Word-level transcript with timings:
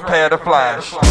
Prepare 0.00 0.28
to 0.28 0.36
flash. 0.36 1.05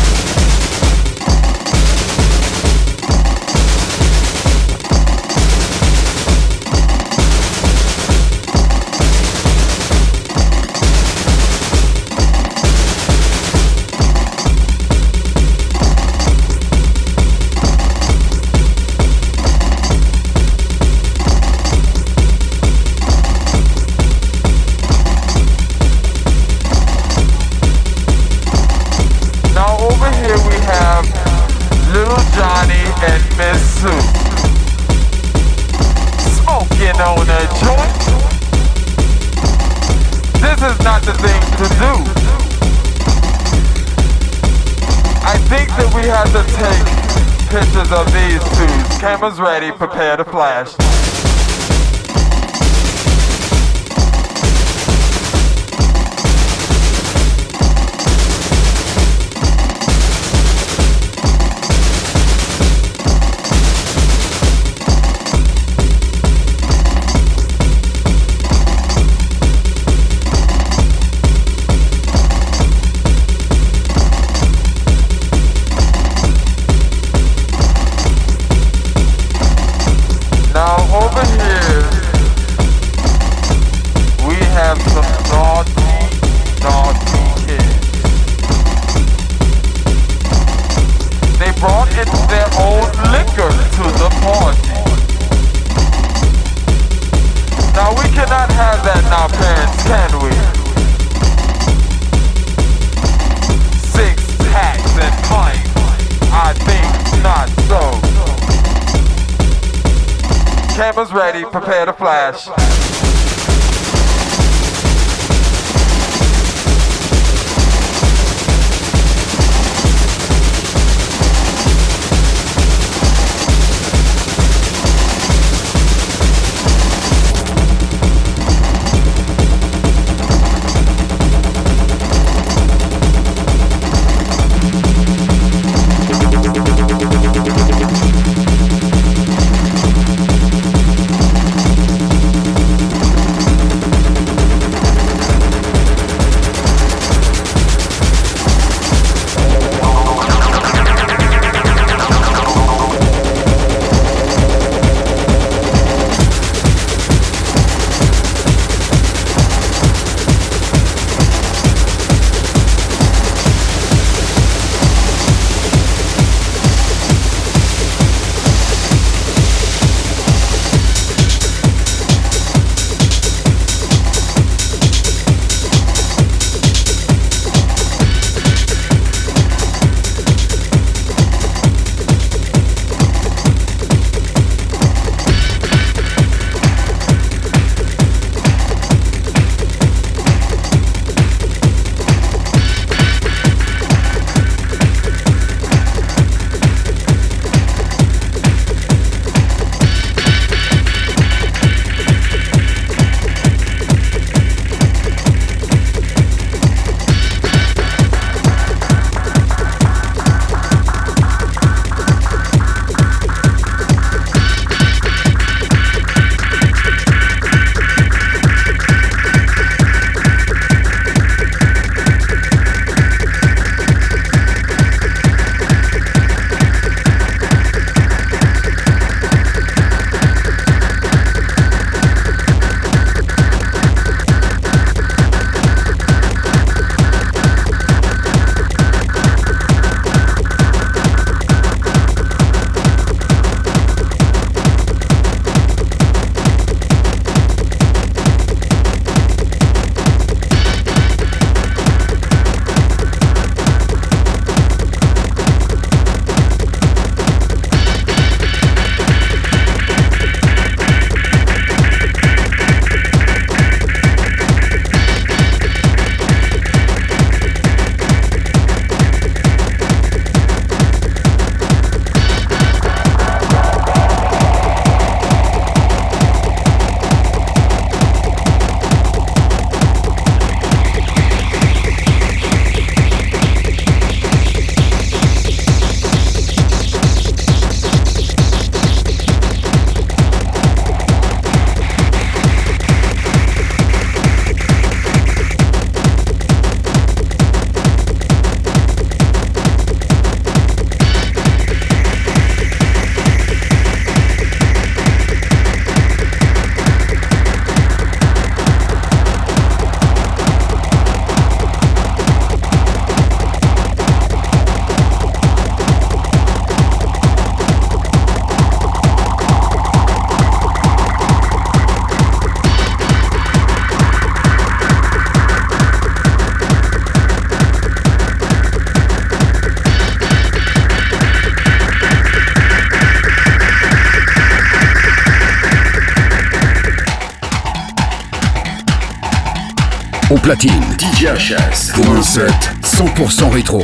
Platine. 340.45 340.71
DJ 340.99 341.25
HS. 341.25 341.91
Pour 341.95 342.07
un 342.11 342.21
set 342.21 342.53
100% 342.83 343.49
rétro. 343.49 343.81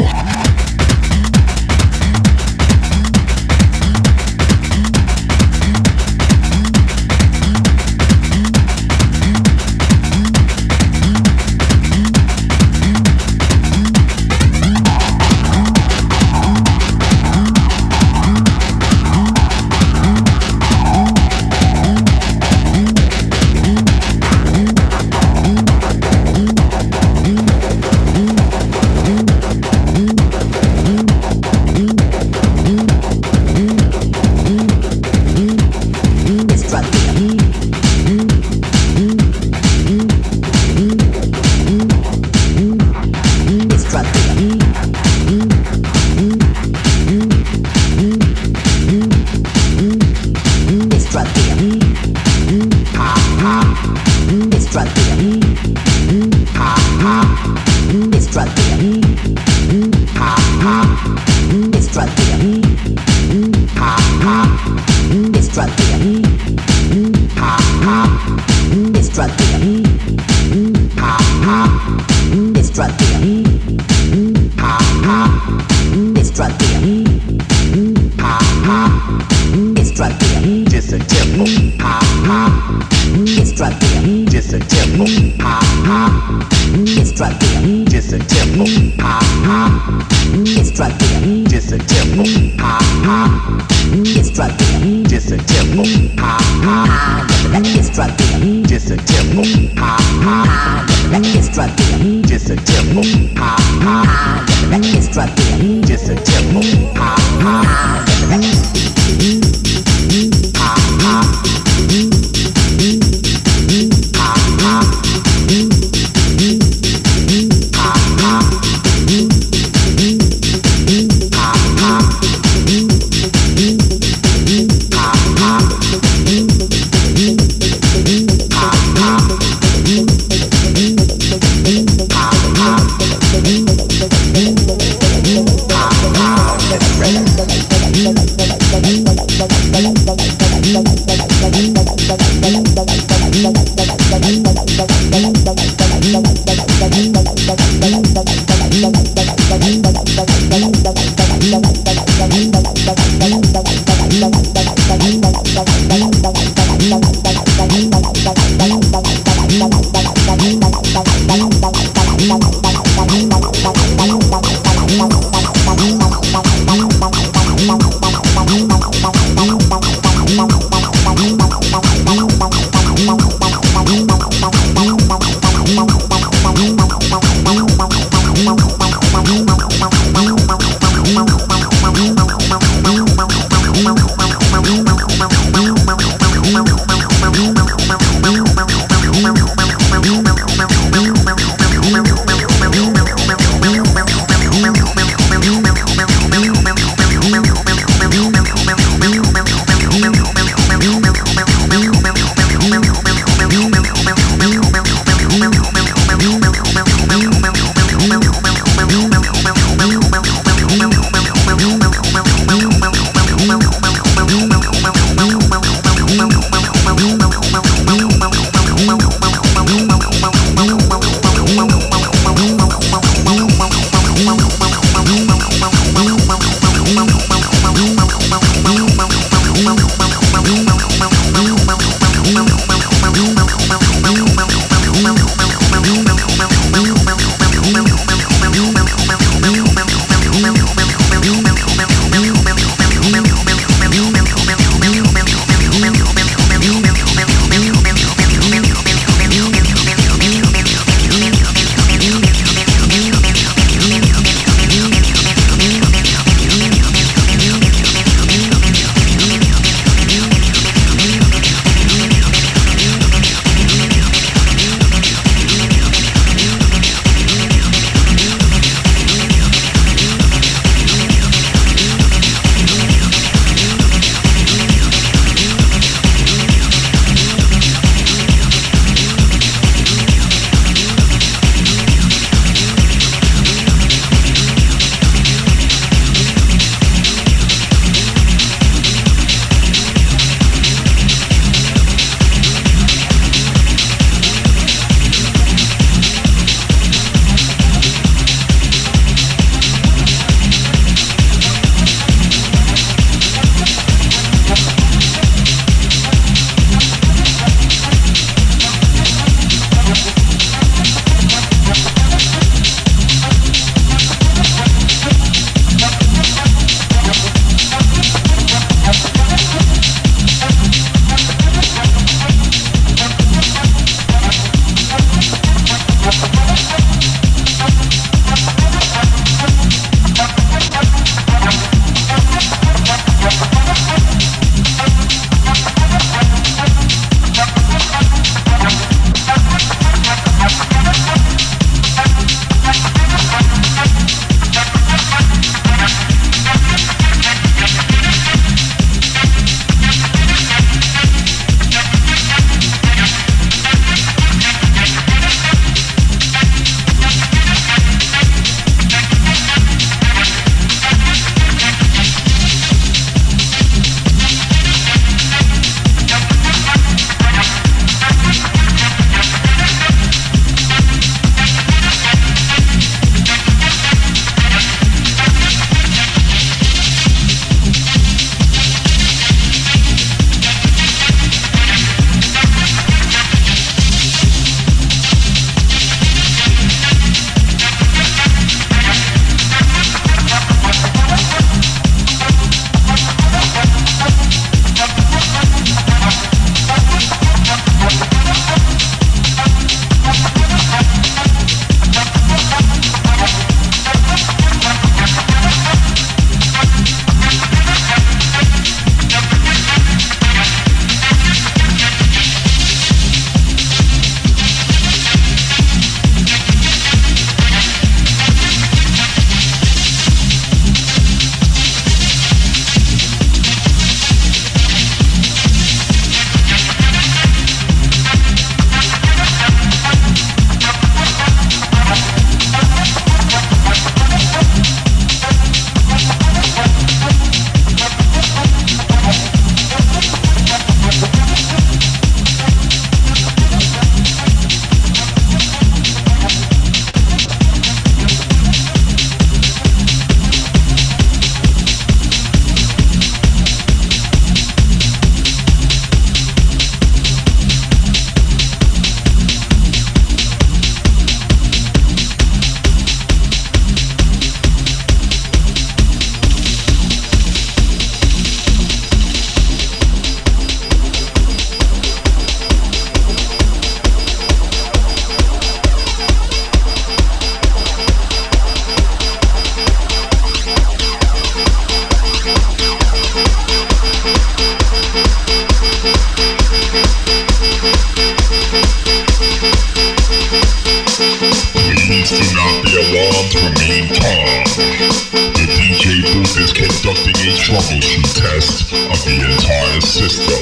The 494.61 495.47
DJ 495.57 496.05
booth 496.13 496.37
is 496.37 496.53
conducting 496.53 497.17
a 497.17 497.33
troubleshoot 497.33 498.05
test 498.13 498.69
of 498.73 498.99
the 499.01 499.17
entire 499.17 499.81
system. 499.81 500.37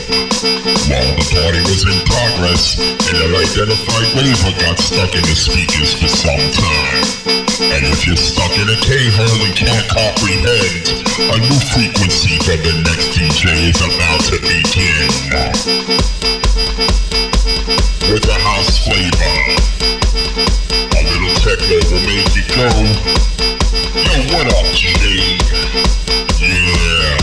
While 0.91 1.15
the 1.15 1.23
party 1.39 1.62
was 1.63 1.88
in 1.88 2.03
progress, 2.03 2.79
an 3.08 3.15
unidentified 3.15 4.12
waiver 4.19 4.51
got 4.60 4.77
stuck 4.77 5.15
in 5.15 5.23
the 5.23 5.36
speakers 5.39 5.93
for 5.95 6.10
some 6.10 6.51
time. 6.51 7.39
And 7.71 7.86
if 7.88 8.05
you're 8.05 8.17
stuck 8.17 8.51
in 8.60 8.67
a 8.67 8.79
cave 8.82 9.15
hole 9.15 9.45
and 9.47 9.55
can't 9.55 9.88
comprehend, 9.88 11.08
a 11.19 11.38
new 11.38 11.60
frequency 11.75 12.39
for 12.39 12.55
the 12.55 12.71
next 12.79 13.12
DJ 13.12 13.51
is 13.67 13.82
about 13.84 14.23
to 14.32 14.39
begin. 14.39 15.12
With 18.10 18.23
a 18.23 18.39
house 18.39 18.79
flavor. 18.88 19.36
A 20.95 21.01
little 21.03 21.36
techno 21.43 21.75
will 21.91 21.99
make 22.08 22.32
you 22.39 22.47
go. 22.55 22.71
Yo, 23.99 24.15
what 24.32 24.47
up, 24.47 24.63
Jay? 24.73 25.36
Yeah, 26.39 27.19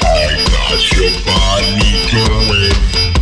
I 0.00 0.40
got 0.48 0.80
your 0.96 1.12
body 1.28 1.92
going. 2.08 3.21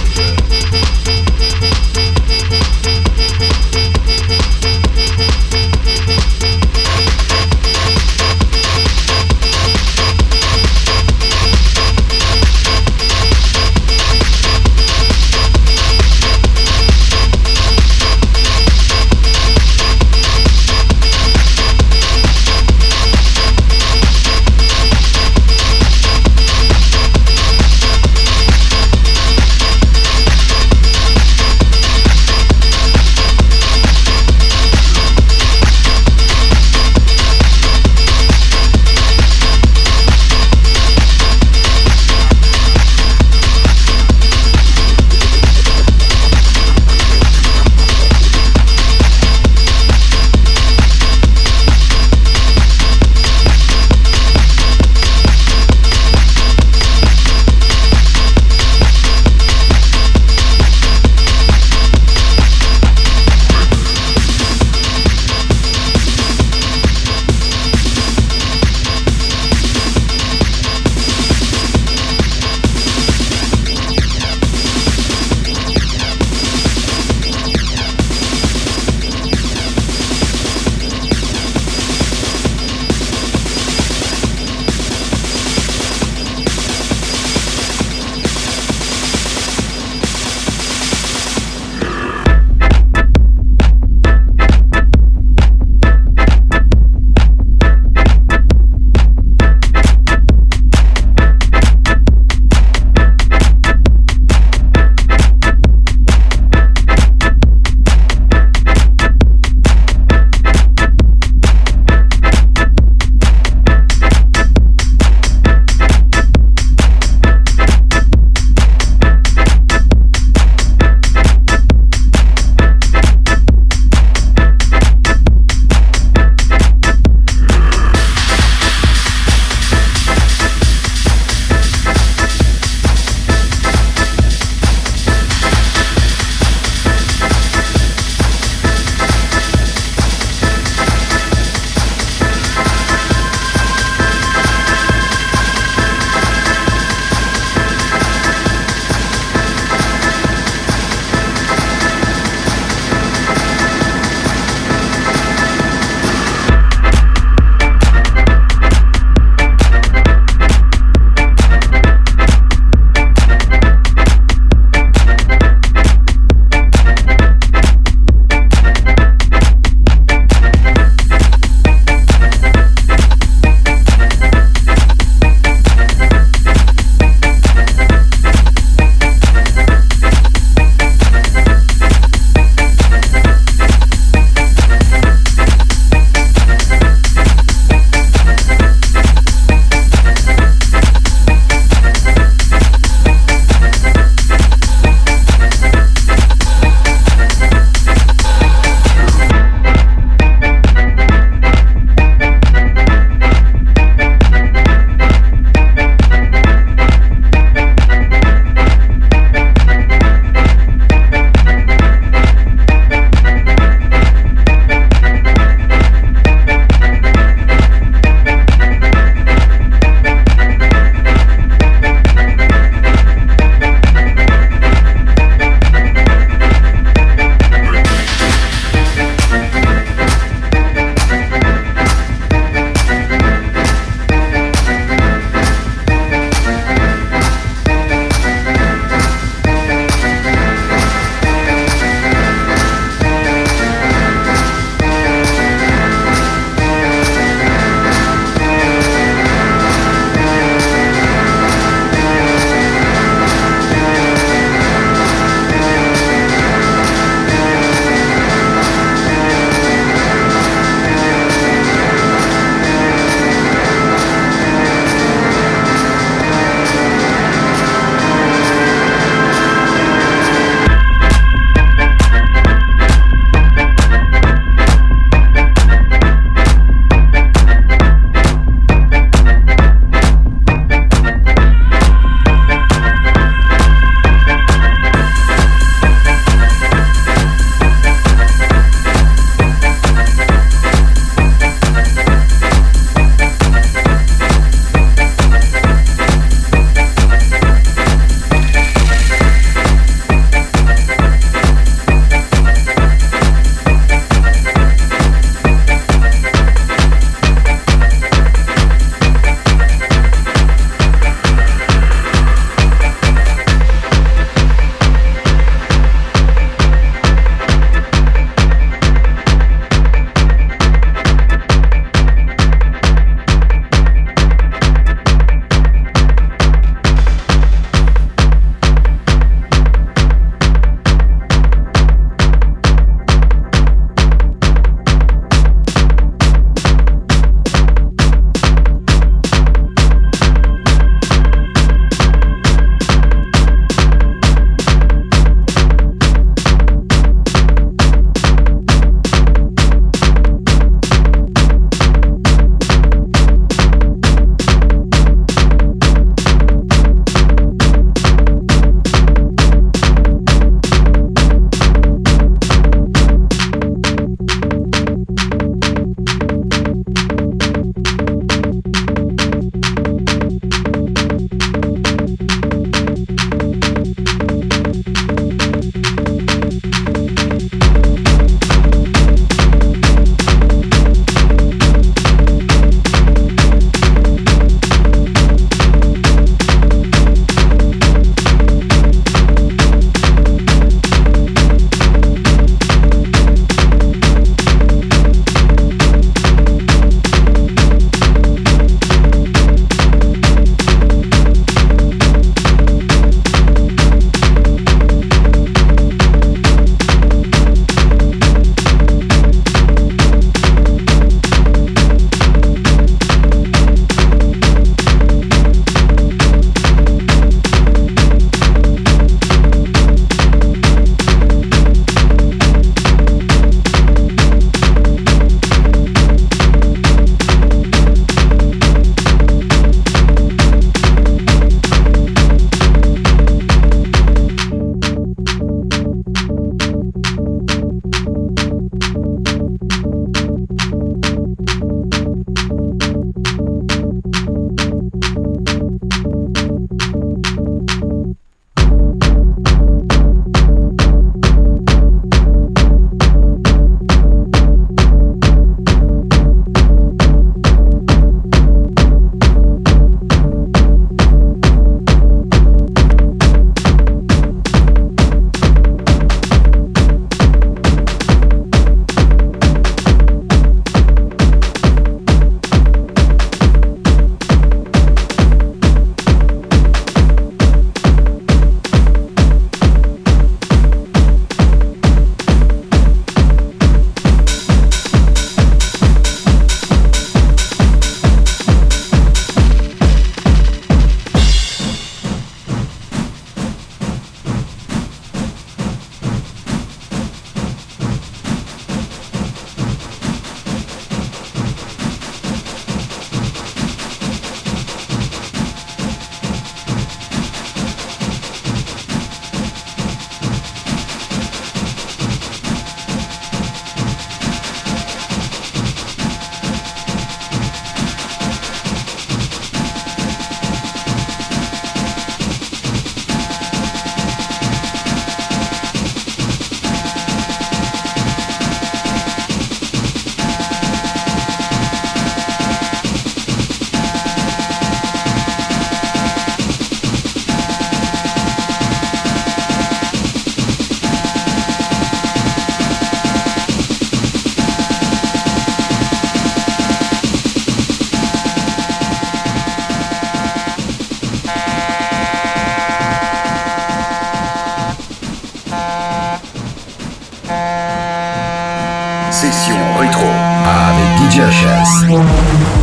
Session 559.21 559.55
rétro 559.77 560.07
avec 560.47 561.11
DJ 561.11 561.19
HS. 561.19 562.60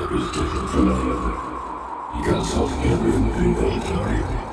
It 0.00 0.10
was 0.10 0.32
different 0.32 0.70
from 0.70 0.88
any 0.88 1.10
other. 1.10 1.34
He 2.14 2.24
got 2.24 2.46
talking 2.48 2.90
over 2.90 3.08
in 3.08 3.28
the 3.28 3.34
big 3.36 3.56
auditorium. 3.58 4.50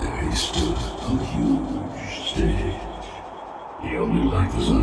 There 0.00 0.20
he 0.22 0.34
stood 0.34 0.76
a 0.76 1.24
huge 1.24 2.26
stage. 2.26 2.74
The 3.82 3.96
only 3.96 4.24
light 4.28 4.52
was 4.54 4.70
on. 4.70 4.82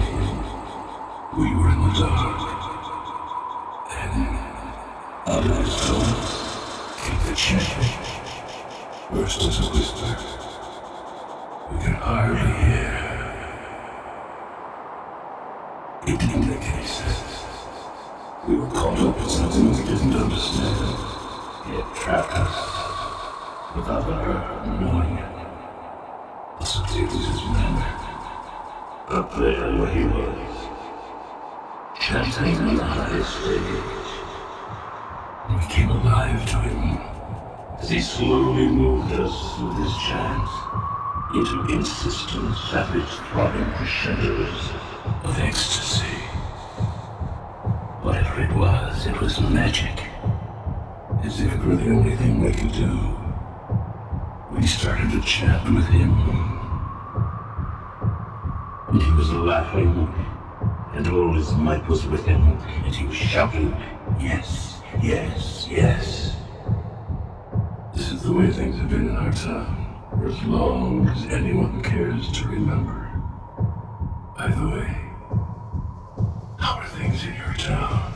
We 1.37 1.53
were 1.55 1.69
in 1.69 1.81
the 1.81 1.93
dark. 1.99 2.39
And 3.91 4.37
out 5.27 5.45
of 5.45 5.57
his 5.57 5.73
came 7.03 7.21
the 7.27 7.35
chant. 7.35 8.23
Burst 9.11 9.41
as 9.43 9.59
a 9.59 9.69
whisper. 9.69 10.17
We 11.71 11.77
could 11.83 11.95
hardly 11.95 12.53
hear. 12.63 13.03
It 16.07 16.19
didn't 16.19 16.47
make 16.49 16.69
any 16.69 16.85
sense. 16.85 17.43
We 18.45 18.55
were 18.57 18.67
caught 18.71 18.99
up 18.99 19.17
in 19.17 19.29
something 19.29 19.71
we 19.71 19.77
didn't 19.85 20.13
understand. 20.13 20.97
Had 21.63 21.95
trapped 21.95 22.33
us 22.33 22.55
without 23.73 24.03
our 24.03 24.65
knowing 24.81 25.17
it. 25.17 25.33
It 26.59 27.07
was 27.07 27.25
his 27.25 27.43
manner. 27.45 27.87
Up 29.07 29.33
there 29.35 29.77
where 29.77 29.89
he 29.89 30.03
was, 30.03 30.67
chanting 31.99 32.79
on 32.81 33.11
his 33.11 33.27
stage. 33.27 33.83
And 35.47 35.57
we 35.57 35.65
came 35.73 35.89
alive 35.89 36.45
to 36.51 36.57
him 36.57 36.97
as 37.79 37.89
he 37.89 38.01
slowly 38.01 38.67
moved 38.67 39.13
us 39.13 39.57
with 39.59 39.77
his 39.77 39.95
chant 40.03 40.49
into 41.33 41.73
insistent, 41.73 42.55
savage, 42.57 43.09
throbbing 43.31 43.71
crescendos 43.71 44.69
of 45.23 45.39
ecstasy. 45.39 46.17
Whatever 48.01 48.41
it 48.41 48.51
was, 48.51 49.07
it 49.07 49.19
was 49.21 49.39
magic. 49.39 50.02
As 51.23 51.39
if 51.39 51.53
it 51.53 51.59
were 51.63 51.77
the 51.77 51.89
only 51.89 52.17
thing 52.17 52.41
we 52.41 52.51
could 52.51 52.73
do. 52.73 53.17
We 54.51 54.67
started 54.67 55.09
to 55.11 55.21
chat 55.21 55.63
with 55.73 55.85
him. 55.85 56.11
And 58.89 59.01
he 59.01 59.11
was 59.13 59.31
laughing, 59.31 60.13
and 60.93 61.07
all 61.07 61.33
his 61.33 61.53
might 61.53 61.87
was 61.87 62.05
with 62.05 62.25
him, 62.25 62.41
and 62.83 62.93
he 62.93 63.05
was 63.05 63.15
shouting, 63.15 63.73
Yes, 64.19 64.81
yes, 65.01 65.65
yes. 65.71 66.35
This 67.95 68.11
is 68.11 68.23
the 68.23 68.33
way 68.33 68.51
things 68.51 68.77
have 68.77 68.89
been 68.89 69.07
in 69.07 69.15
our 69.15 69.31
town, 69.31 70.09
for 70.09 70.27
as 70.27 70.43
long 70.43 71.07
as 71.07 71.25
anyone 71.27 71.81
cares 71.81 72.29
to 72.33 72.47
remember. 72.49 73.09
By 74.37 74.49
the 74.49 74.67
way, 74.67 74.97
how 76.59 76.79
are 76.79 76.87
things 76.87 77.23
in 77.23 77.33
your 77.35 77.53
town? 77.53 78.12